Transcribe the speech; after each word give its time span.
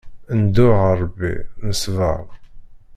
Nḍuɛ 0.41 0.81
Ṛebbi, 1.01 1.33
nesbeṛ. 1.67 2.23